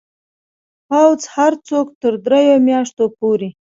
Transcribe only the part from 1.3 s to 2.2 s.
هر څوک تر